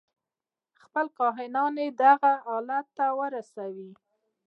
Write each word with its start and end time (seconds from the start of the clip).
خپل 0.83 1.05
گناهونه 1.17 1.81
ئې 1.85 1.89
دغه 2.01 2.31
حالت 2.45 2.85
ته 2.97 3.05
ورسوي. 3.19 3.91